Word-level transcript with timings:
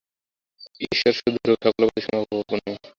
ঈশ্বর 0.85 1.13
শুদ্ধস্বরূপ, 1.15 1.59
সকলের 1.63 1.87
প্রতি 1.87 2.01
সমভাবাপন্ন। 2.05 2.67